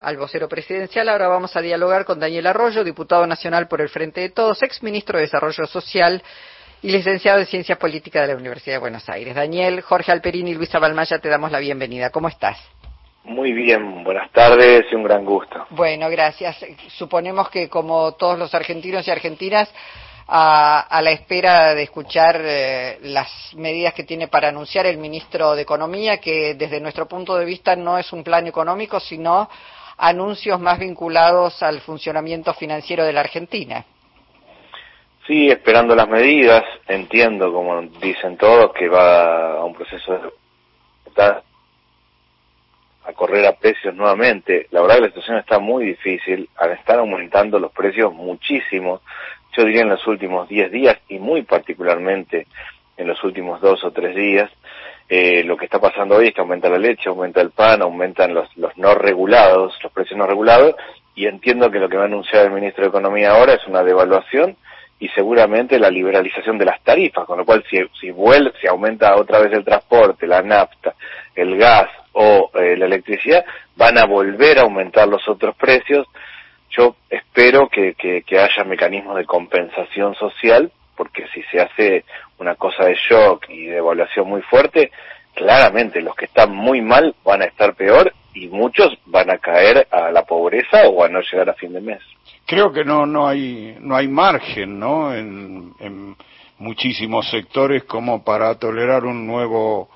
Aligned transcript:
al 0.00 0.16
vocero 0.16 0.48
presidencial. 0.48 1.08
Ahora 1.08 1.28
vamos 1.28 1.56
a 1.56 1.60
dialogar 1.60 2.04
con 2.04 2.20
Daniel 2.20 2.46
Arroyo, 2.46 2.84
diputado 2.84 3.26
nacional 3.26 3.68
por 3.68 3.80
el 3.80 3.88
Frente 3.88 4.20
de 4.20 4.28
Todos, 4.30 4.62
ex 4.62 4.82
ministro 4.82 5.18
de 5.18 5.24
Desarrollo 5.24 5.66
Social 5.66 6.22
y 6.82 6.90
licenciado 6.90 7.40
en 7.40 7.46
Ciencias 7.46 7.78
Políticas 7.78 8.22
de 8.26 8.34
la 8.34 8.38
Universidad 8.38 8.76
de 8.76 8.80
Buenos 8.80 9.08
Aires. 9.08 9.34
Daniel, 9.34 9.80
Jorge 9.80 10.12
Alperini 10.12 10.50
y 10.50 10.54
Luisa 10.54 10.78
Balmaya, 10.78 11.18
te 11.18 11.28
damos 11.28 11.50
la 11.50 11.58
bienvenida. 11.58 12.10
¿Cómo 12.10 12.28
estás? 12.28 12.58
Muy 13.24 13.52
bien, 13.52 14.04
buenas 14.04 14.30
tardes 14.30 14.84
y 14.92 14.94
un 14.94 15.02
gran 15.02 15.24
gusto. 15.24 15.66
Bueno, 15.70 16.08
gracias. 16.10 16.64
Suponemos 16.88 17.48
que 17.48 17.68
como 17.68 18.12
todos 18.12 18.38
los 18.38 18.54
argentinos 18.54 19.08
y 19.08 19.10
argentinas, 19.10 19.68
a, 20.28 21.00
la 21.02 21.10
espera 21.10 21.74
de 21.74 21.84
escuchar 21.84 22.40
eh, 22.40 22.98
las 23.02 23.30
medidas 23.54 23.94
que 23.94 24.04
tiene 24.04 24.28
para 24.28 24.48
anunciar 24.48 24.86
el 24.86 24.98
ministro 24.98 25.54
de 25.54 25.62
Economía, 25.62 26.18
que 26.18 26.54
desde 26.54 26.80
nuestro 26.80 27.06
punto 27.06 27.36
de 27.36 27.44
vista 27.44 27.76
no 27.76 27.96
es 27.96 28.12
un 28.12 28.24
plan 28.24 28.46
económico, 28.46 28.98
sino 29.00 29.48
anuncios 29.98 30.60
más 30.60 30.78
vinculados 30.78 31.62
al 31.62 31.80
funcionamiento 31.80 32.52
financiero 32.54 33.04
de 33.04 33.12
la 33.12 33.20
Argentina. 33.20 33.84
Sí, 35.26 35.48
esperando 35.48 35.96
las 35.96 36.08
medidas, 36.08 36.62
entiendo, 36.86 37.52
como 37.52 37.82
dicen 37.82 38.36
todos, 38.36 38.72
que 38.72 38.88
va 38.88 39.58
a 39.58 39.64
un 39.64 39.74
proceso 39.74 40.12
de 40.12 40.20
a 43.06 43.12
correr 43.12 43.46
a 43.46 43.52
precios 43.52 43.94
nuevamente. 43.94 44.66
La 44.70 44.82
verdad 44.82 44.96
que 44.96 45.00
la 45.02 45.08
situación 45.08 45.38
está 45.38 45.58
muy 45.58 45.86
difícil, 45.86 46.48
al 46.56 46.72
estar 46.72 46.98
aumentando 46.98 47.58
los 47.58 47.72
precios 47.72 48.12
muchísimo, 48.12 49.00
yo 49.56 49.64
diría 49.64 49.82
en 49.82 49.88
los 49.88 50.06
últimos 50.06 50.48
10 50.48 50.70
días 50.70 50.98
y 51.08 51.18
muy 51.18 51.42
particularmente 51.42 52.46
en 52.96 53.06
los 53.06 53.22
últimos 53.24 53.60
dos 53.60 53.82
o 53.84 53.92
tres 53.92 54.14
días, 54.14 54.50
eh, 55.08 55.44
lo 55.44 55.56
que 55.56 55.66
está 55.66 55.78
pasando 55.78 56.16
hoy 56.16 56.28
es 56.28 56.34
que 56.34 56.40
aumenta 56.40 56.68
la 56.68 56.78
leche, 56.78 57.08
aumenta 57.08 57.40
el 57.40 57.50
pan, 57.50 57.82
aumentan 57.82 58.34
los, 58.34 58.48
los 58.56 58.76
no 58.76 58.94
regulados, 58.94 59.74
los 59.82 59.92
precios 59.92 60.18
no 60.18 60.26
regulados, 60.26 60.74
y 61.14 61.26
entiendo 61.26 61.70
que 61.70 61.78
lo 61.78 61.88
que 61.88 61.96
va 61.96 62.04
a 62.04 62.06
anunciar 62.06 62.46
el 62.46 62.52
ministro 62.52 62.82
de 62.84 62.88
Economía 62.88 63.30
ahora 63.30 63.54
es 63.54 63.66
una 63.66 63.82
devaluación 63.82 64.56
y 64.98 65.08
seguramente 65.10 65.78
la 65.78 65.90
liberalización 65.90 66.58
de 66.58 66.64
las 66.64 66.82
tarifas, 66.82 67.26
con 67.26 67.38
lo 67.38 67.44
cual 67.44 67.64
si, 67.70 67.78
si, 68.00 68.10
vuelve, 68.10 68.52
si 68.60 68.66
aumenta 68.66 69.16
otra 69.16 69.38
vez 69.40 69.52
el 69.52 69.64
transporte, 69.64 70.26
la 70.26 70.42
nafta, 70.42 70.94
el 71.34 71.56
gas 71.56 71.88
o 72.12 72.50
eh, 72.54 72.76
la 72.76 72.86
electricidad, 72.86 73.44
van 73.76 73.98
a 73.98 74.06
volver 74.06 74.58
a 74.58 74.62
aumentar 74.62 75.06
los 75.06 75.26
otros 75.28 75.54
precios. 75.56 76.06
Yo 76.70 76.96
espero 77.10 77.68
que, 77.68 77.94
que, 77.94 78.22
que 78.22 78.38
haya 78.38 78.64
mecanismos 78.64 79.16
de 79.16 79.26
compensación 79.26 80.14
social 80.14 80.72
porque 80.96 81.26
si 81.34 81.42
se 81.44 81.60
hace 81.60 82.04
una 82.38 82.54
cosa 82.54 82.84
de 82.84 82.94
shock 82.94 83.48
y 83.48 83.66
de 83.66 83.78
evaluación 83.78 84.28
muy 84.28 84.42
fuerte, 84.42 84.90
claramente 85.34 86.00
los 86.00 86.16
que 86.16 86.24
están 86.24 86.54
muy 86.54 86.80
mal 86.80 87.14
van 87.24 87.42
a 87.42 87.44
estar 87.44 87.74
peor 87.74 88.12
y 88.34 88.48
muchos 88.48 88.96
van 89.06 89.30
a 89.30 89.38
caer 89.38 89.86
a 89.90 90.10
la 90.10 90.24
pobreza 90.24 90.88
o 90.88 91.04
a 91.04 91.08
no 91.08 91.20
llegar 91.20 91.50
a 91.50 91.54
fin 91.54 91.72
de 91.72 91.80
mes. 91.80 92.00
Creo 92.46 92.72
que 92.72 92.84
no 92.84 93.06
no 93.06 93.28
hay 93.28 93.76
no 93.80 93.94
hay 93.96 94.08
margen, 94.08 94.78
¿no? 94.78 95.14
En, 95.14 96.16
muchísimos 96.58 97.28
sectores 97.28 97.84
como 97.84 98.24
para 98.24 98.58
tolerar 98.58 99.04
un 99.04 99.26
nuevo 99.26 99.90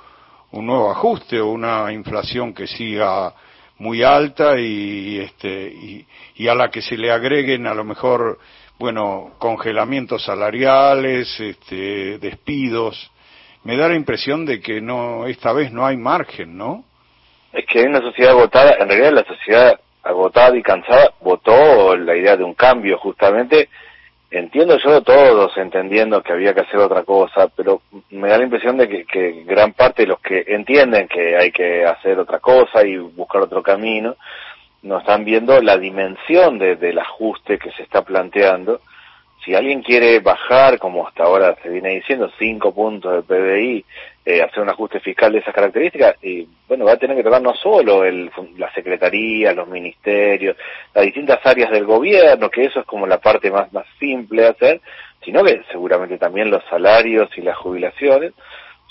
un 0.51 0.67
nuevo 0.67 0.91
ajuste 0.91 1.41
o 1.41 1.53
una 1.53 1.91
inflación 1.91 2.53
que 2.53 2.67
siga 2.67 3.33
muy 3.79 4.03
alta 4.03 4.61
y 4.61 5.21
este 5.21 5.69
y, 5.69 6.07
y 6.35 6.49
a 6.49 6.55
la 6.55 6.69
que 6.69 6.83
se 6.83 6.99
le 6.99 7.11
agreguen 7.11 7.67
a 7.67 7.73
lo 7.73 7.83
mejor 7.83 8.39
bueno, 8.81 9.33
congelamientos 9.37 10.25
salariales, 10.25 11.39
este, 11.39 12.19
despidos. 12.19 13.13
Me 13.63 13.77
da 13.77 13.89
la 13.89 13.95
impresión 13.95 14.47
de 14.47 14.59
que 14.59 14.81
no, 14.81 15.27
esta 15.27 15.53
vez 15.53 15.71
no 15.71 15.85
hay 15.85 15.99
margen, 15.99 16.57
¿no? 16.57 16.85
Es 17.53 17.67
que 17.67 17.81
hay 17.81 17.85
una 17.85 18.01
sociedad 18.01 18.33
agotada, 18.33 18.77
en 18.81 18.89
realidad 18.89 19.13
la 19.13 19.25
sociedad 19.25 19.79
agotada 20.03 20.57
y 20.57 20.63
cansada 20.63 21.13
votó 21.21 21.95
la 21.95 22.17
idea 22.17 22.39
de 22.39 22.45
un 22.45 22.55
cambio, 22.55 22.97
justamente. 22.97 23.69
Entiendo 24.31 24.79
yo 24.79 25.03
todos 25.03 25.55
entendiendo 25.59 26.23
que 26.23 26.33
había 26.33 26.55
que 26.55 26.61
hacer 26.61 26.81
otra 26.81 27.03
cosa, 27.03 27.49
pero 27.55 27.83
me 28.09 28.31
da 28.31 28.39
la 28.39 28.45
impresión 28.45 28.79
de 28.79 28.89
que, 28.89 29.05
que 29.05 29.45
gran 29.45 29.75
parte 29.75 30.05
de 30.05 30.09
los 30.09 30.21
que 30.21 30.43
entienden 30.47 31.07
que 31.07 31.37
hay 31.37 31.53
que 31.53 31.85
hacer 31.85 32.19
otra 32.19 32.39
cosa 32.39 32.83
y 32.83 32.97
buscar 32.97 33.43
otro 33.43 33.63
camino, 33.63 34.17
no 34.83 34.99
están 34.99 35.25
viendo 35.25 35.61
la 35.61 35.77
dimensión 35.77 36.59
de, 36.59 36.77
del 36.77 36.99
ajuste 36.99 37.59
que 37.59 37.71
se 37.73 37.83
está 37.83 38.03
planteando. 38.03 38.81
Si 39.45 39.55
alguien 39.55 39.83
quiere 39.83 40.21
bajar, 40.21 40.79
como 40.79 41.07
hasta 41.07 41.25
ahora 41.25 41.57
se 41.63 41.71
viene 41.71 41.95
diciendo, 41.95 42.31
cinco 42.39 42.75
puntos 42.75 43.13
del 43.13 43.25
PBI, 43.25 43.85
eh, 44.27 44.43
hacer 44.43 44.63
un 44.63 44.69
ajuste 44.69 45.01
fiscal 45.01 45.33
de 45.33 45.39
esas 45.39 45.55
características, 45.55 46.17
y 46.23 46.47
bueno, 46.69 46.85
va 46.85 46.93
a 46.93 46.99
tener 46.99 47.17
que 47.17 47.23
tocar 47.23 47.41
no 47.41 47.55
solo 47.55 48.05
el, 48.05 48.31
la 48.59 48.71
Secretaría, 48.75 49.55
los 49.55 49.67
ministerios, 49.67 50.57
las 50.95 51.05
distintas 51.05 51.39
áreas 51.45 51.71
del 51.71 51.87
gobierno, 51.87 52.51
que 52.51 52.65
eso 52.65 52.81
es 52.81 52.87
como 52.87 53.07
la 53.07 53.19
parte 53.19 53.51
más, 53.51 53.73
más 53.73 53.87
simple 53.99 54.43
de 54.43 54.49
hacer, 54.49 54.81
sino 55.25 55.43
que 55.43 55.63
seguramente 55.71 56.19
también 56.19 56.51
los 56.51 56.63
salarios 56.69 57.31
y 57.37 57.41
las 57.41 57.57
jubilaciones. 57.57 58.35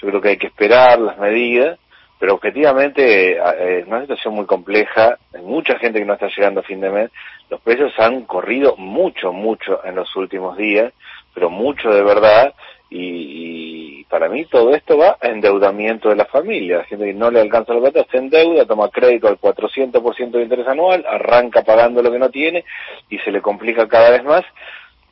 Yo 0.02 0.08
creo 0.08 0.22
que 0.22 0.30
hay 0.30 0.38
que 0.38 0.48
esperar 0.48 1.00
las 1.00 1.18
medidas 1.20 1.78
pero 2.20 2.34
objetivamente 2.34 3.38
eh, 3.38 3.80
es 3.80 3.88
una 3.88 4.02
situación 4.02 4.36
muy 4.36 4.46
compleja, 4.46 5.18
hay 5.34 5.42
mucha 5.42 5.80
gente 5.80 6.00
que 6.00 6.06
no 6.06 6.14
está 6.14 6.28
llegando 6.28 6.60
a 6.60 6.64
fin 6.64 6.82
de 6.82 6.90
mes, 6.90 7.10
los 7.50 7.62
precios 7.62 7.94
han 7.98 8.26
corrido 8.26 8.76
mucho, 8.78 9.32
mucho 9.32 9.84
en 9.86 9.96
los 9.96 10.14
últimos 10.16 10.58
días, 10.58 10.94
pero 11.34 11.50
mucho 11.50 11.90
de 11.90 12.04
verdad, 12.04 12.54
y, 12.90 14.04
para 14.10 14.28
mí 14.28 14.46
todo 14.46 14.74
esto 14.74 14.98
va 14.98 15.18
a 15.22 15.28
endeudamiento 15.28 16.10
de 16.10 16.16
la 16.16 16.26
familia, 16.26 16.80
la 16.80 16.84
gente 16.86 17.06
que 17.06 17.14
no 17.14 17.32
le 17.32 17.40
alcanza 17.40 17.74
la 17.74 17.80
plata 17.80 18.06
se 18.12 18.18
endeuda, 18.18 18.66
toma 18.66 18.90
crédito 18.90 19.28
al 19.28 19.40
400% 19.40 20.32
de 20.32 20.44
interés 20.44 20.68
anual, 20.68 21.06
arranca 21.08 21.62
pagando 21.62 22.02
lo 22.02 22.12
que 22.12 22.20
no 22.20 22.30
tiene 22.30 22.66
y 23.10 23.20
se 23.20 23.32
le 23.32 23.42
complica 23.42 23.88
cada 23.88 24.10
vez 24.10 24.24
más. 24.24 24.44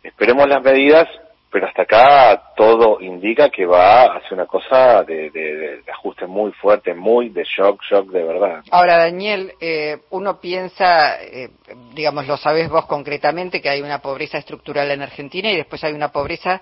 Esperemos 0.02 0.48
las 0.48 0.64
medidas 0.64 1.08
pero 1.52 1.68
hasta 1.68 1.84
acá 1.84 2.54
todo 2.56 3.00
indica 3.00 3.50
que 3.50 3.66
va 3.66 4.04
a 4.04 4.22
ser 4.22 4.34
una 4.34 4.46
cosa 4.46 5.04
de, 5.04 5.82
ajuste 5.92 6.28
muy 6.28 6.52
fuerte, 6.52 6.94
muy 6.94 7.30
de 7.30 7.44
shock, 7.44 7.82
shock 7.84 8.10
de 8.10 8.24
verdad. 8.24 8.64
Ahora, 8.72 8.98
Daniel, 8.98 9.54
eh, 9.60 9.98
uno 10.10 10.40
piensa, 10.40 11.22
eh, 11.24 11.50
digamos, 11.94 12.28
lo 12.28 12.38
sabes 12.38 12.70
vos 12.70 12.86
concretamente, 12.86 13.62
que 13.62 13.70
hay 13.70 13.82
una 13.82 14.00
pobreza 14.00 14.38
estructural 14.38 14.92
en 14.92 15.02
Argentina 15.02 15.50
y 15.52 15.56
después 15.56 15.84
hay 15.84 15.94
una 15.94 16.12
pobreza 16.12 16.62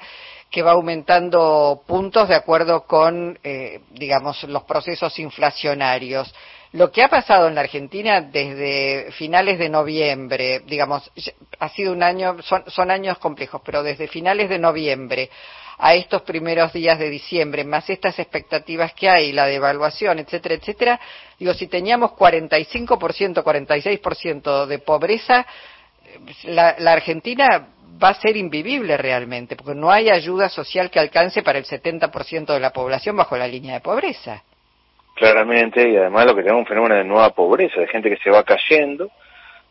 que 0.56 0.62
va 0.62 0.72
aumentando 0.72 1.84
puntos 1.86 2.30
de 2.30 2.36
acuerdo 2.36 2.86
con, 2.86 3.38
eh, 3.44 3.82
digamos, 3.92 4.42
los 4.44 4.64
procesos 4.64 5.20
inflacionarios. 5.20 6.34
Lo 6.72 6.94
que 6.94 7.04
ha 7.04 7.10
pasado 7.10 7.50
en 7.50 7.56
la 7.56 7.62
Argentina 7.62 8.22
desde 8.22 9.12
finales 9.12 9.60
de 9.60 9.68
noviembre, 9.68 10.62
digamos, 10.66 11.12
ha 11.60 11.68
sido 11.68 11.92
un 11.92 12.02
año, 12.02 12.38
son, 12.42 12.90
años 12.90 13.18
complejos, 13.18 13.60
pero 13.66 13.84
desde 13.84 14.08
finales 14.08 14.48
de 14.48 14.58
noviembre 14.58 15.30
a 15.78 15.94
estos 15.96 16.22
primeros 16.22 16.72
días 16.72 16.98
de 17.00 17.10
diciembre, 17.10 17.66
más 17.66 17.90
estas 17.90 18.18
expectativas 18.18 18.94
que 18.94 19.10
hay, 19.10 19.34
la 19.34 19.48
devaluación, 19.48 20.20
etcétera, 20.20 20.56
etcétera, 20.56 21.02
digo, 21.38 21.54
si 21.54 21.68
teníamos 21.68 22.12
45%, 22.12 23.44
46% 23.44 24.68
de 24.68 24.80
pobreza, 24.80 25.46
la, 26.44 26.76
la 26.80 26.94
Argentina 26.94 27.68
va 28.02 28.10
a 28.10 28.14
ser 28.14 28.38
invivible 28.38 28.98
realmente, 28.98 29.56
porque 29.56 29.76
no 29.76 29.92
hay 29.92 30.10
ayuda 30.10 30.50
social 30.50 30.90
que 30.90 31.00
alcance 31.00 31.44
para 31.44 31.60
el 31.60 31.66
70% 31.66 32.54
de 32.54 32.60
la 32.60 32.72
población 32.72 33.16
bajo 33.16 33.38
la 33.38 33.48
línea 33.48 33.76
de 33.76 33.82
pobreza. 33.82 34.44
Claramente, 35.16 35.90
y 35.90 35.96
además 35.96 36.26
lo 36.26 36.36
que 36.36 36.44
tenemos 36.44 36.62
es 36.62 36.70
un 36.70 36.76
fenómeno 36.76 36.96
de 36.96 37.06
nueva 37.06 37.30
pobreza, 37.30 37.80
de 37.80 37.88
gente 37.88 38.10
que 38.10 38.22
se 38.22 38.30
va 38.30 38.44
cayendo. 38.44 39.10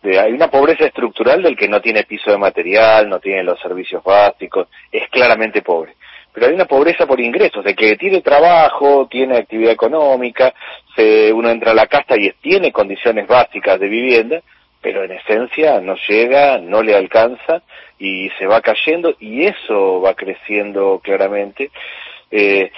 De, 0.03 0.19
hay 0.19 0.33
una 0.33 0.49
pobreza 0.49 0.87
estructural 0.87 1.43
del 1.43 1.57
que 1.57 1.69
no 1.69 1.81
tiene 1.81 2.05
piso 2.05 2.31
de 2.31 2.39
material, 2.39 3.09
no 3.09 3.21
tiene 3.21 3.43
los 3.43 3.61
servicios 3.61 4.03
básicos, 4.03 4.69
es 4.91 5.09
claramente 5.11 5.61
pobre. 5.63 5.95
Pero 6.33 6.47
hay 6.47 6.55
una 6.55 6.65
pobreza 6.65 7.07
por 7.07 7.21
ingresos, 7.21 7.63
de 7.63 7.75
que 7.75 7.97
tiene 7.97 8.23
trabajo, 8.23 9.07
tiene 9.09 9.37
actividad 9.37 9.73
económica, 9.73 10.53
se, 10.97 11.33
uno 11.33 11.51
entra 11.51 11.73
a 11.73 11.75
la 11.75 11.87
casta 11.87 12.17
y 12.19 12.31
tiene 12.41 12.73
condiciones 12.73 13.29
básicas 13.29 13.79
de 13.79 13.89
vivienda, 13.89 14.43
pero 14.85 15.03
en 15.03 15.13
esencia 15.13 15.81
no 15.81 15.97
llega, 16.07 16.59
no 16.59 16.83
le 16.83 16.95
alcanza 16.95 17.63
y 17.99 18.29
se 18.39 18.47
va 18.47 18.61
cayendo 18.61 19.17
y 19.19 19.47
eso 19.47 20.03
va 20.03 20.13
creciendo 20.13 21.01
claramente. 21.03 21.71
Eh, 22.31 22.71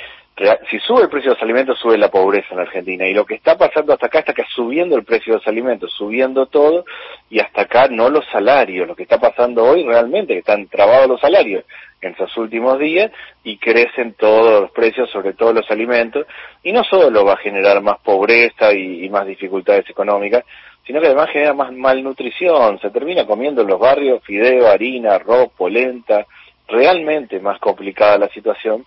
si 0.71 0.79
sube 0.81 1.03
el 1.03 1.09
precio 1.09 1.31
de 1.31 1.35
los 1.35 1.43
alimentos, 1.43 1.79
sube 1.81 1.99
la 1.99 2.11
pobreza 2.11 2.49
en 2.53 2.61
Argentina. 2.61 3.09
Y 3.09 3.15
lo 3.15 3.25
que 3.25 3.35
está 3.35 3.57
pasando 3.57 3.93
hasta 3.93 4.07
acá 4.07 4.21
está 4.21 4.35
que 4.35 4.45
subiendo 4.55 4.95
el 4.95 5.03
precio 5.03 5.33
de 5.33 5.39
los 5.39 5.49
alimentos, 5.49 5.93
subiendo 5.97 6.47
todo, 6.47 6.85
y 7.31 7.41
hasta 7.41 7.63
acá 7.63 7.89
no 7.89 8.09
los 8.09 8.25
salarios. 8.27 8.87
Lo 8.87 8.95
que 8.95 9.05
está 9.05 9.19
pasando 9.19 9.65
hoy 9.65 9.83
realmente, 9.85 10.35
que 10.35 10.41
están 10.41 10.69
trabados 10.69 11.09
los 11.09 11.21
salarios 11.21 11.65
en 12.03 12.13
estos 12.13 12.37
últimos 12.37 12.79
días 12.79 13.11
y 13.43 13.57
crecen 13.57 14.13
todos 14.13 14.61
los 14.61 14.71
precios, 14.73 15.11
sobre 15.11 15.33
todo 15.33 15.55
los 15.55 15.71
alimentos. 15.71 16.27
Y 16.63 16.71
no 16.71 16.85
solo 16.85 17.25
va 17.25 17.33
a 17.33 17.39
generar 17.39 17.81
más 17.83 17.99
pobreza 18.01 18.73
y, 18.75 19.09
más 19.09 19.27
dificultades 19.27 19.89
económicas, 19.89 20.45
sino 20.87 21.01
que 21.01 21.07
además 21.07 21.31
genera 21.31 21.55
más 21.55 21.73
malnutrición. 21.73 22.79
Se 22.81 22.91
termina 22.91 23.27
comiendo 23.27 23.63
en 23.63 23.69
los 23.69 23.81
barrios 23.81 24.23
fideo, 24.25 24.69
harina, 24.69 25.15
arroz, 25.15 25.51
polenta. 25.57 26.27
Realmente 26.69 27.39
más 27.39 27.61
complicada 27.61 28.19
la 28.19 28.29
situación 28.29 28.85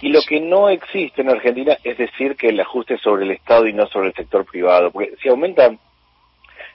y 0.00 0.10
lo 0.10 0.20
que 0.22 0.40
no 0.40 0.68
existe 0.68 1.22
en 1.22 1.30
Argentina 1.30 1.76
es 1.82 1.96
decir 1.96 2.36
que 2.36 2.48
el 2.48 2.60
ajuste 2.60 2.94
es 2.94 3.00
sobre 3.00 3.24
el 3.24 3.30
Estado 3.32 3.66
y 3.66 3.72
no 3.72 3.86
sobre 3.86 4.08
el 4.08 4.14
sector 4.14 4.44
privado, 4.44 4.90
porque 4.90 5.14
si 5.22 5.28
aumenta 5.28 5.74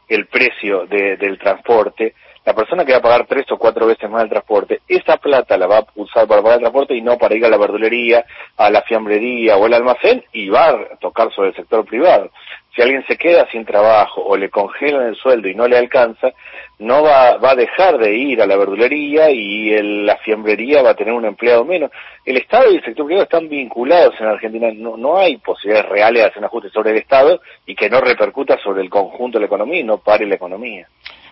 el 0.09 0.27
precio 0.27 0.87
del 0.87 1.39
transporte, 1.39 2.15
la 2.43 2.53
persona 2.53 2.83
que 2.83 2.91
va 2.91 2.97
a 2.97 3.03
pagar 3.03 3.27
tres 3.27 3.45
o 3.51 3.57
cuatro 3.57 3.85
veces 3.85 4.09
más 4.09 4.23
el 4.23 4.29
transporte, 4.29 4.81
esa 4.87 5.17
plata 5.17 5.57
la 5.57 5.67
va 5.67 5.77
a 5.77 5.85
usar 5.95 6.27
para 6.27 6.41
pagar 6.41 6.57
el 6.57 6.63
transporte 6.63 6.95
y 6.95 7.01
no 7.01 7.17
para 7.17 7.35
ir 7.35 7.45
a 7.45 7.49
la 7.49 7.57
verdulería, 7.57 8.25
a 8.57 8.69
la 8.71 8.81
fiambrería 8.81 9.57
o 9.57 9.65
al 9.65 9.73
almacén 9.75 10.23
y 10.33 10.49
va 10.49 10.69
a 10.69 10.97
tocar 10.99 11.31
sobre 11.31 11.49
el 11.49 11.55
sector 11.55 11.85
privado. 11.85 12.31
Si 12.73 12.81
alguien 12.81 13.05
se 13.05 13.17
queda 13.17 13.47
sin 13.51 13.65
trabajo 13.65 14.21
o 14.21 14.37
le 14.37 14.49
congelan 14.49 15.07
el 15.07 15.15
sueldo 15.15 15.49
y 15.49 15.55
no 15.55 15.67
le 15.67 15.77
alcanza, 15.77 16.31
no 16.79 17.03
va, 17.03 17.37
va 17.37 17.51
a 17.51 17.55
dejar 17.55 17.97
de 17.97 18.15
ir 18.15 18.41
a 18.41 18.47
la 18.47 18.55
verdulería 18.55 19.29
y 19.29 20.05
la 20.05 20.15
fiambrería 20.17 20.81
va 20.81 20.91
a 20.91 20.95
tener 20.95 21.13
un 21.13 21.25
empleado 21.25 21.65
menos. 21.65 21.91
El 22.23 22.37
Estado 22.37 22.71
y 22.71 22.77
el 22.77 22.83
sector 22.83 23.05
privado 23.05 23.25
están 23.25 23.49
vinculados 23.49 24.15
en 24.19 24.27
Argentina. 24.27 24.69
No, 24.73 24.95
no 24.95 25.17
hay 25.17 25.37
posibilidades 25.37 25.89
reales 25.89 26.21
de 26.21 26.29
hacer 26.29 26.39
un 26.39 26.45
ajuste 26.45 26.69
sobre 26.69 26.91
el 26.91 26.97
Estado 26.97 27.41
y 27.65 27.75
que 27.75 27.89
no 27.89 27.99
repercuta 27.99 28.57
sobre 28.63 28.81
el 28.81 28.89
conjunto 28.89 29.37
de 29.37 29.41
la 29.41 29.47
economía 29.47 29.81
y 29.81 29.83
no 29.83 29.97
pare 29.97 30.25
la 30.25 30.35
economía. 30.35 30.87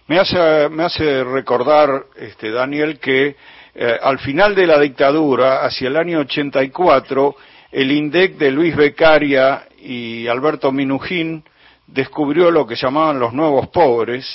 Me 0.08 0.20
hace, 0.20 0.70
me 0.70 0.84
hace 0.84 1.24
recordar, 1.24 1.90
este, 2.18 2.52
Daniel, 2.52 3.00
que 3.00 3.36
eh, 3.76 3.98
al 4.02 4.20
final 4.20 4.56
de 4.56 4.68
la 4.68 4.80
dictadura, 4.80 5.64
hacia 5.64 5.88
el 5.88 5.96
año 5.96 6.20
84, 6.20 7.36
el 7.72 7.92
INDEC 7.92 8.38
de 8.38 8.52
Luis 8.52 8.76
Becaria 8.76 9.68
y 9.82 10.28
Alberto 10.28 10.72
Minujín 10.72 11.44
descubrió 11.88 12.52
lo 12.52 12.66
que 12.66 12.76
llamaban 12.76 13.20
los 13.20 13.34
nuevos 13.34 13.68
pobres, 13.70 14.26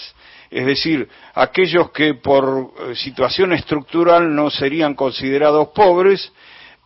es 0.51 0.67
decir, 0.67 1.09
aquellos 1.35 1.91
que 1.91 2.15
por 2.15 2.73
eh, 2.79 2.95
situación 2.95 3.53
estructural 3.53 4.35
no 4.35 4.51
serían 4.51 4.95
considerados 4.95 5.69
pobres, 5.69 6.33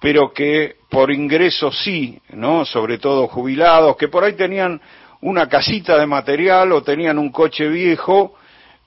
pero 0.00 0.32
que 0.32 0.76
por 0.88 1.10
ingresos 1.10 1.78
sí, 1.82 2.18
¿no? 2.30 2.64
Sobre 2.64 2.98
todo 2.98 3.26
jubilados, 3.28 3.96
que 3.96 4.08
por 4.08 4.24
ahí 4.24 4.34
tenían 4.34 4.80
una 5.20 5.48
casita 5.48 5.98
de 5.98 6.06
material 6.06 6.72
o 6.72 6.82
tenían 6.82 7.18
un 7.18 7.30
coche 7.30 7.68
viejo 7.68 8.34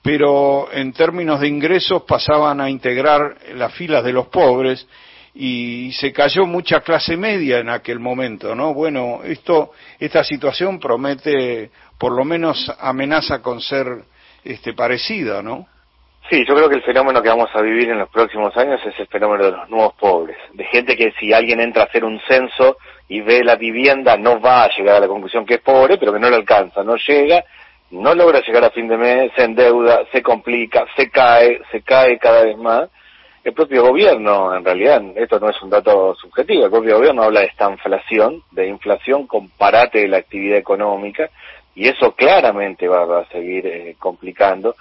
pero 0.02 0.68
en 0.72 0.92
términos 0.92 1.40
de 1.40 1.48
ingresos 1.48 2.02
pasaban 2.02 2.60
a 2.60 2.68
integrar 2.68 3.36
las 3.54 3.72
filas 3.72 4.02
de 4.02 4.12
los 4.12 4.26
pobres 4.26 4.86
y 5.34 5.92
se 5.92 6.12
cayó 6.12 6.44
mucha 6.44 6.80
clase 6.80 7.16
media 7.16 7.58
en 7.58 7.70
aquel 7.70 7.98
momento, 7.98 8.54
¿no? 8.54 8.74
Bueno, 8.74 9.20
esto, 9.24 9.72
esta 9.98 10.24
situación 10.24 10.78
promete, 10.78 11.70
por 11.98 12.12
lo 12.12 12.24
menos 12.24 12.70
amenaza 12.80 13.40
con 13.40 13.60
ser 13.60 13.86
este, 14.44 14.74
parecida, 14.74 15.42
¿no? 15.42 15.66
Sí, 16.30 16.44
yo 16.46 16.54
creo 16.54 16.68
que 16.68 16.76
el 16.76 16.82
fenómeno 16.82 17.22
que 17.22 17.28
vamos 17.28 17.50
a 17.54 17.60
vivir 17.60 17.90
en 17.90 17.98
los 17.98 18.08
próximos 18.08 18.56
años 18.56 18.80
es 18.86 18.98
el 18.98 19.06
fenómeno 19.08 19.44
de 19.44 19.50
los 19.52 19.70
nuevos 19.70 19.94
pobres, 19.94 20.36
de 20.52 20.64
gente 20.64 20.96
que 20.96 21.12
si 21.18 21.32
alguien 21.32 21.60
entra 21.60 21.82
a 21.82 21.86
hacer 21.86 22.04
un 22.04 22.20
censo 22.28 22.76
y 23.08 23.20
ve 23.20 23.42
la 23.42 23.56
vivienda 23.56 24.16
no 24.16 24.40
va 24.40 24.64
a 24.64 24.68
llegar 24.76 24.96
a 24.96 25.00
la 25.00 25.08
conclusión 25.08 25.44
que 25.44 25.54
es 25.54 25.60
pobre, 25.60 25.98
pero 25.98 26.12
que 26.12 26.20
no 26.20 26.30
le 26.30 26.36
alcanza, 26.36 26.82
no 26.84 26.96
llega 26.96 27.44
no 27.92 28.14
logra 28.14 28.40
llegar 28.40 28.64
a 28.64 28.70
fin 28.70 28.88
de 28.88 28.96
mes, 28.96 29.32
se 29.36 29.44
endeuda, 29.44 30.06
se 30.10 30.22
complica, 30.22 30.86
se 30.96 31.10
cae, 31.10 31.60
se 31.70 31.82
cae 31.82 32.18
cada 32.18 32.42
vez 32.42 32.56
más. 32.56 32.88
El 33.44 33.54
propio 33.54 33.82
gobierno, 33.82 34.54
en 34.54 34.64
realidad, 34.64 35.02
esto 35.16 35.40
no 35.40 35.50
es 35.50 35.60
un 35.62 35.70
dato 35.70 36.14
subjetivo, 36.14 36.64
el 36.64 36.70
propio 36.70 36.96
gobierno 36.96 37.24
habla 37.24 37.40
de 37.40 37.46
esta 37.46 37.68
inflación, 37.68 38.42
de 38.52 38.68
inflación 38.68 39.26
con 39.26 39.48
parate 39.48 40.00
de 40.00 40.08
la 40.08 40.18
actividad 40.18 40.58
económica, 40.58 41.28
y 41.74 41.88
eso 41.88 42.12
claramente 42.12 42.86
va, 42.86 43.20
a 43.20 43.26
seguir 43.28 43.66
eh, 43.66 43.96
complicando. 43.98 44.76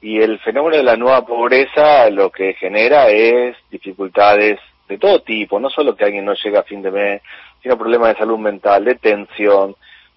Y 0.00 0.20
el 0.20 0.38
fenómeno 0.40 0.76
de 0.76 0.82
la 0.82 0.96
nueva 0.96 1.24
pobreza 1.24 2.10
lo 2.10 2.30
que 2.30 2.54
genera 2.54 3.08
es 3.08 3.56
dificultades 3.70 4.58
de 4.88 4.98
todo 4.98 5.22
tipo, 5.22 5.58
no 5.58 5.70
solo 5.70 5.96
que 5.96 6.04
alguien 6.04 6.24
no 6.24 6.34
llega 6.34 6.60
a 6.60 6.64
fin 6.64 6.82
de 6.82 6.90
mes, 6.90 7.22
sino 7.62 7.78
problemas 7.78 8.10
de 8.10 8.18
salud 8.18 8.38
mental, 8.38 8.84
de 8.84 8.96
tensión, 8.96 9.76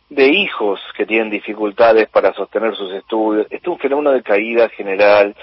de 0.10 0.28
hijos 0.28 0.82
que 0.98 1.06
tienen 1.06 1.30
dificultades 1.30 2.10
para 2.10 2.34
sostener 2.34 2.76
sus 2.76 2.92
estudios. 2.94 3.48
Esto 3.50 3.72
es 3.72 3.76
un 3.76 3.80
fenómeno 3.80 4.12
de 4.12 4.24
caída 4.24 4.68
general. 4.70 5.36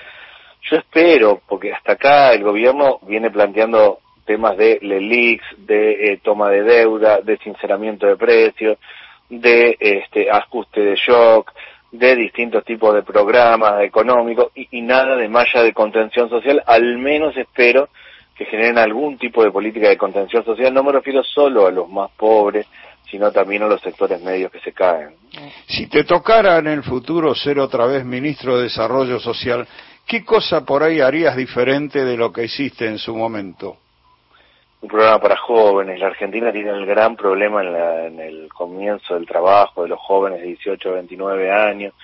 Yo 0.71 0.77
espero, 0.77 1.41
porque 1.49 1.73
hasta 1.73 1.93
acá 1.93 2.33
el 2.33 2.43
gobierno 2.43 3.01
viene 3.03 3.31
planteando 3.31 3.99
temas 4.25 4.57
de 4.57 4.79
LELIX, 4.81 5.45
de 5.59 6.13
eh, 6.13 6.21
toma 6.23 6.49
de 6.51 6.63
deuda, 6.63 7.21
de 7.21 7.37
sinceramiento 7.39 8.07
de 8.07 8.17
precios, 8.17 8.79
de 9.29 9.77
este 9.81 10.31
ajuste 10.31 10.81
de 10.81 10.95
shock, 10.95 11.53
de 11.91 12.17
distintos 12.17 12.65
tipos 12.65 12.95
de 12.95 13.03
programas 13.03 13.83
económicos 13.83 14.51
y, 14.55 14.69
y 14.71 14.83
nada 14.83 15.17
de 15.17 15.29
malla 15.29 15.63
de 15.63 15.73
contención 15.73 16.29
social, 16.31 16.63
al 16.67 16.99
menos 16.99 17.37
espero 17.37 17.89
que 18.37 18.47
generen 18.47 18.79
algún 18.79 19.19
tipo 19.19 19.45
de 19.45 19.51
política 19.51 19.89
de 19.89 19.99
contención 19.99 20.45
social. 20.45 20.73
No 20.73 20.83
me 20.83 20.93
refiero 20.93 21.23
solo 21.23 21.67
a 21.67 21.71
los 21.71 21.89
más 21.89 22.11
pobres, 22.13 22.67
sino 23.11 23.31
también 23.31 23.63
a 23.63 23.67
los 23.67 23.81
sectores 23.83 24.23
medios 24.23 24.51
que 24.51 24.61
se 24.61 24.73
caen. 24.73 25.15
Si 25.67 25.87
te 25.87 26.05
tocara 26.05 26.59
en 26.59 26.67
el 26.67 26.83
futuro 26.83 27.35
ser 27.35 27.59
otra 27.59 27.87
vez 27.87 28.05
ministro 28.07 28.57
de 28.57 28.65
Desarrollo 28.65 29.21
Social, 29.21 29.67
¿qué 30.07 30.25
cosa 30.25 30.65
por 30.65 30.83
ahí 30.83 31.01
harías 31.01 31.37
diferente 31.37 32.05
de 32.05 32.17
lo 32.17 32.33
que 32.33 32.45
hiciste 32.45 32.87
en 32.87 32.99
su 32.99 33.15
momento? 33.17 33.77
Un 34.81 34.89
programa 34.89 35.21
para 35.21 35.37
jóvenes. 35.37 36.01
La 36.01 36.09
Argentina 36.09 36.51
tiene 36.51 36.71
el 36.71 36.87
gran 36.87 37.17
problema 37.17 37.63
en, 37.63 37.75
en 38.15 38.21
el 38.21 38.49
comienzo 38.49 39.15
del 39.15 39.27
trabajo 39.27 39.83
de 39.83 39.89
los 39.89 40.01
jóvenes 40.01 40.41
de 40.41 40.47
18 40.49 40.89
a 40.89 40.93
29 40.95 41.53
años, 41.53 41.95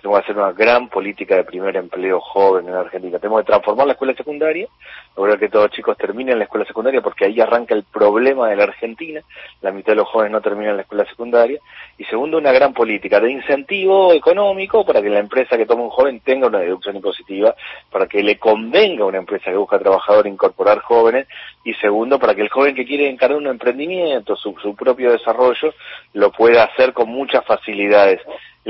tenemos 0.00 0.20
que 0.20 0.24
hacer 0.24 0.36
una 0.36 0.52
gran 0.52 0.88
política 0.88 1.34
de 1.34 1.42
primer 1.42 1.76
empleo 1.76 2.20
joven 2.20 2.68
en 2.68 2.74
Argentina. 2.74 3.18
Tenemos 3.18 3.40
que 3.40 3.46
transformar 3.46 3.86
la 3.86 3.94
escuela 3.94 4.14
secundaria, 4.14 4.68
lograr 5.16 5.40
que 5.40 5.48
todos 5.48 5.66
los 5.66 5.74
chicos 5.74 5.96
terminen 5.96 6.38
la 6.38 6.44
escuela 6.44 6.64
secundaria 6.66 7.00
porque 7.00 7.24
ahí 7.24 7.40
arranca 7.40 7.74
el 7.74 7.82
problema 7.82 8.48
de 8.48 8.54
la 8.54 8.62
Argentina. 8.62 9.22
La 9.60 9.72
mitad 9.72 9.92
de 9.92 9.96
los 9.96 10.08
jóvenes 10.08 10.32
no 10.32 10.40
terminan 10.40 10.76
la 10.76 10.82
escuela 10.82 11.04
secundaria. 11.06 11.58
Y 11.98 12.04
segundo, 12.04 12.38
una 12.38 12.52
gran 12.52 12.74
política 12.74 13.18
de 13.18 13.32
incentivo 13.32 14.12
económico 14.12 14.86
para 14.86 15.02
que 15.02 15.10
la 15.10 15.18
empresa 15.18 15.56
que 15.56 15.66
toma 15.66 15.82
un 15.82 15.90
joven 15.90 16.20
tenga 16.20 16.46
una 16.46 16.60
deducción 16.60 16.94
impositiva, 16.94 17.56
para 17.90 18.06
que 18.06 18.22
le 18.22 18.38
convenga 18.38 19.02
a 19.02 19.06
una 19.08 19.18
empresa 19.18 19.50
que 19.50 19.56
busca 19.56 19.80
trabajador 19.80 20.28
incorporar 20.28 20.78
jóvenes. 20.78 21.26
Y 21.64 21.74
segundo, 21.74 22.20
para 22.20 22.36
que 22.36 22.42
el 22.42 22.50
joven 22.50 22.76
que 22.76 22.86
quiere 22.86 23.10
encargar 23.10 23.36
un 23.36 23.48
emprendimiento, 23.48 24.36
su, 24.36 24.54
su 24.62 24.76
propio 24.76 25.10
desarrollo, 25.10 25.74
lo 26.12 26.30
pueda 26.30 26.62
hacer 26.62 26.92
con 26.92 27.08
muchas 27.08 27.44
facilidades 27.44 28.20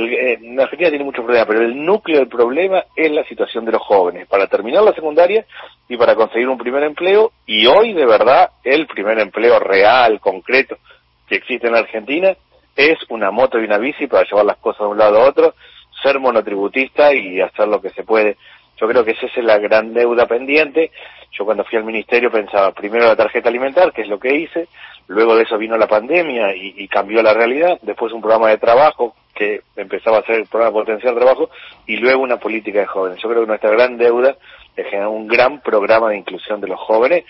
eh, 0.05 0.39
la 0.43 0.65
Argentina 0.65 0.91
tiene 0.91 1.05
muchos 1.05 1.25
problemas, 1.25 1.49
pero 1.49 1.65
el 1.65 1.85
núcleo 1.85 2.19
del 2.19 2.29
problema 2.29 2.85
es 2.95 3.11
la 3.11 3.25
situación 3.25 3.65
de 3.65 3.73
los 3.73 3.83
jóvenes, 3.83 4.29
para 4.29 4.47
terminar 4.47 4.83
la 4.83 4.93
secundaria 4.93 5.45
y 5.89 5.97
para 5.97 6.15
conseguir 6.15 6.49
un 6.49 6.59
primer 6.59 6.83
empleo, 6.85 7.33
y 7.47 7.67
hoy 7.67 7.95
de 7.95 8.07
verdad 8.07 8.51
el 8.63 8.87
primer 8.87 9.19
empleo 9.19 9.59
real, 9.59 10.21
concreto, 10.21 10.79
que 11.27 11.37
existe 11.37 11.67
en 11.67 11.73
la 11.73 11.81
Argentina, 11.81 12.37
es 12.77 12.99
una 13.09 13.31
moto 13.31 13.59
y 13.59 13.65
una 13.65 13.79
bici 13.79 14.07
para 14.07 14.25
llevar 14.25 14.45
las 14.45 14.59
cosas 14.59 14.81
de 14.81 14.87
un 14.87 14.99
lado 14.99 15.21
a 15.21 15.29
otro, 15.29 15.55
ser 16.03 16.21
monotributista 16.21 17.13
y 17.13 17.41
hacer 17.41 17.67
lo 17.67 17.81
que 17.81 17.91
se 17.91 18.05
puede. 18.05 18.37
Yo 18.81 18.87
creo 18.87 19.05
que 19.05 19.11
esa 19.13 19.27
es 19.27 19.37
la 19.43 19.59
gran 19.59 19.93
deuda 19.93 20.27
pendiente. 20.27 20.93
Yo 21.33 21.45
cuando 21.45 21.65
fui 21.65 21.77
al 21.77 21.85
ministerio 21.85 22.31
pensaba 22.31 22.71
primero 22.71 23.07
la 23.07 23.17
tarjeta 23.17 23.49
alimentar, 23.49 23.93
que 23.93 24.03
es 24.03 24.09
lo 24.09 24.21
que 24.21 24.37
hice, 24.37 24.69
luego 25.09 25.35
de 25.35 25.43
eso 25.43 25.59
vino 25.59 25.77
la 25.77 25.89
pandemia 25.89 26.55
y 26.55 26.87
cambió 26.87 27.21
la 27.21 27.35
realidad, 27.35 27.79
después 27.83 28.13
un 28.13 28.21
programa 28.21 28.49
de 28.51 28.59
trabajo 28.59 29.17
que 29.39 29.63
empezaba 29.77 30.19
a 30.19 30.25
ser 30.25 30.35
el 30.35 30.47
programa 30.47 30.73
potencial 30.73 31.15
de 31.15 31.21
trabajo 31.21 31.49
y 31.87 31.97
luego 31.97 32.23
una 32.23 32.39
política 32.39 32.81
de 32.81 32.87
jóvenes. 32.87 33.23
Yo 33.23 33.29
creo 33.29 33.43
que 33.43 33.47
nuestra 33.47 33.71
gran 33.71 33.97
deuda 33.97 34.37
es 34.77 34.87
generar 34.87 35.09
un 35.09 35.29
gran 35.29 35.61
programa 35.61 36.11
de 36.11 36.19
inclusión 36.19 36.61
de 36.61 36.67
los 36.67 36.81
jóvenes. 36.81 37.25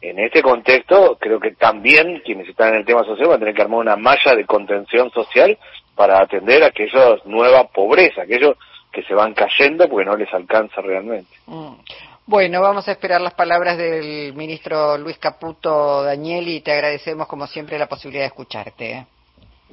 En 0.00 0.18
este 0.18 0.42
contexto, 0.42 1.18
creo 1.20 1.38
que 1.38 1.52
también 1.52 2.22
quienes 2.24 2.48
están 2.48 2.70
en 2.70 2.76
el 2.76 2.84
tema 2.86 3.04
social 3.04 3.28
van 3.28 3.36
a 3.36 3.40
tener 3.40 3.54
que 3.54 3.62
armar 3.62 3.80
una 3.80 3.96
malla 3.96 4.34
de 4.34 4.46
contención 4.46 5.10
social 5.10 5.58
para 5.94 6.20
atender 6.22 6.62
a 6.64 6.68
aquellos 6.68 7.24
nueva 7.26 7.64
pobreza, 7.64 8.22
aquellos 8.22 8.56
que 8.90 9.02
se 9.02 9.14
van 9.14 9.34
cayendo 9.34 9.88
porque 9.88 10.06
no 10.06 10.16
les 10.16 10.32
alcanza 10.32 10.80
realmente. 10.80 11.30
Mm. 11.46 11.74
Bueno, 12.24 12.62
vamos 12.62 12.88
a 12.88 12.92
esperar 12.92 13.20
las 13.20 13.34
palabras 13.34 13.76
del 13.76 14.32
ministro 14.32 14.96
Luis 14.96 15.18
Caputo 15.18 16.02
Daniel 16.02 16.48
y 16.48 16.60
te 16.60 16.72
agradecemos 16.72 17.26
como 17.26 17.46
siempre 17.46 17.78
la 17.78 17.88
posibilidad 17.88 18.22
de 18.22 18.28
escucharte. 18.28 19.06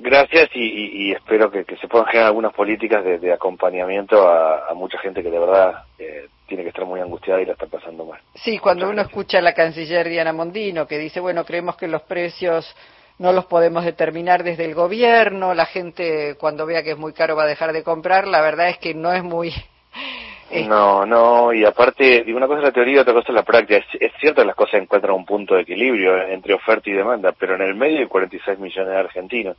Gracias 0.01 0.49
y, 0.53 1.11
espero 1.11 1.51
que, 1.51 1.65
se 1.79 1.87
puedan 1.89 2.07
generar 2.07 2.27
algunas 2.27 2.53
políticas 2.53 3.03
de, 3.03 3.33
acompañamiento 3.33 4.29
a, 4.29 4.73
mucha 4.73 4.97
gente 4.99 5.21
que 5.21 5.29
de 5.29 5.39
verdad 5.39 5.83
eh, 5.97 6.27
tiene 6.47 6.63
que 6.63 6.69
estar 6.69 6.85
muy 6.85 7.01
angustiada 7.01 7.41
y 7.41 7.45
la 7.45 7.51
está 7.53 7.67
pasando 7.67 8.05
mal. 8.05 8.19
Sí, 8.33 8.59
cuando 8.59 8.89
uno 8.89 9.01
escucha 9.01 9.39
a 9.39 9.41
la 9.41 9.53
canciller 9.53 10.07
Diana 10.07 10.31
Mondino 10.31 10.87
que 10.87 10.97
dice, 10.97 11.19
bueno, 11.19 11.43
creemos 11.43 11.75
que 11.75 11.89
los 11.89 12.01
precios 12.03 12.73
no 13.17 13.33
los 13.33 13.45
podemos 13.45 13.83
determinar 13.83 14.43
desde 14.43 14.63
el 14.63 14.73
gobierno, 14.73 15.53
la 15.53 15.65
gente 15.65 16.35
cuando 16.39 16.65
vea 16.65 16.81
que 16.81 16.91
es 16.91 16.97
muy 16.97 17.11
caro 17.11 17.35
va 17.35 17.43
a 17.43 17.47
dejar 17.47 17.73
de 17.73 17.83
comprar, 17.83 18.25
la 18.25 18.41
verdad 18.41 18.69
es 18.69 18.77
que 18.77 18.93
no 18.93 19.11
es 19.11 19.23
muy 19.23 19.53
no, 20.67 21.05
no, 21.05 21.53
y 21.53 21.63
aparte, 21.63 22.23
digo, 22.23 22.37
una 22.37 22.47
cosa 22.47 22.59
es 22.59 22.65
la 22.65 22.71
teoría 22.71 22.95
y 22.95 22.99
otra 22.99 23.13
cosa 23.13 23.27
es 23.29 23.35
la 23.35 23.43
práctica. 23.43 23.83
Es, 23.99 24.11
cierto 24.19 24.41
que 24.41 24.47
las 24.47 24.55
cosas 24.55 24.81
encuentran 24.81 25.13
un 25.13 25.25
punto 25.25 25.55
de 25.55 25.61
equilibrio 25.61 26.17
entre 26.27 26.53
oferta 26.53 26.89
y 26.89 26.93
demanda, 26.93 27.33
pero 27.37 27.55
en 27.55 27.61
el 27.61 27.75
medio 27.75 27.99
hay 27.99 28.07
46 28.07 28.59
millones 28.59 28.91
de 28.91 28.99
argentinos. 28.99 29.57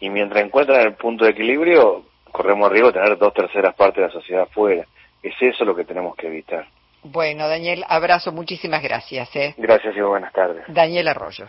Y 0.00 0.10
mientras 0.10 0.44
encuentran 0.44 0.80
el 0.80 0.94
punto 0.94 1.24
de 1.24 1.30
equilibrio, 1.30 2.04
corremos 2.30 2.70
riesgo 2.70 2.92
de 2.92 3.00
tener 3.00 3.18
dos 3.18 3.32
terceras 3.34 3.74
partes 3.74 3.96
de 3.96 4.06
la 4.08 4.12
sociedad 4.12 4.48
fuera. 4.48 4.84
Es 5.22 5.34
eso 5.40 5.64
lo 5.64 5.76
que 5.76 5.84
tenemos 5.84 6.16
que 6.16 6.26
evitar. 6.26 6.66
Bueno, 7.04 7.48
Daniel, 7.48 7.84
abrazo, 7.88 8.30
muchísimas 8.30 8.82
gracias. 8.82 9.34
¿eh? 9.34 9.54
Gracias 9.56 9.96
y 9.96 10.00
buenas 10.00 10.32
tardes. 10.32 10.64
Daniel 10.68 11.08
Arroyo. 11.08 11.40